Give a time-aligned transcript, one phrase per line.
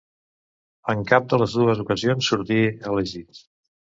[0.93, 2.59] En cap de les dues ocasions sortí
[2.93, 3.45] elegit.